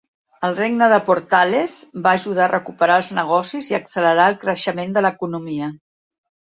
El 0.47 0.53
regne 0.59 0.87
de 0.93 0.97
Portales 1.09 1.75
va 2.07 2.15
ajudar 2.21 2.47
a 2.47 2.51
recuperar 2.55 2.97
els 3.03 3.13
negocis 3.21 3.71
i 3.75 3.81
accelerar 3.83 4.27
el 4.35 4.43
creixement 4.47 4.99
de 4.99 5.07
l'economia. 5.09 5.75